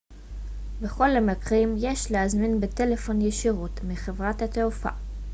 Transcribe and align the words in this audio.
בכל 0.81 1.09
המקרים 1.09 1.75
יש 1.77 2.11
להזמין 2.11 2.61
בטלפון 2.61 3.21
ישירות 3.21 3.79
מחברת 3.87 4.41
התעופה 4.41 4.89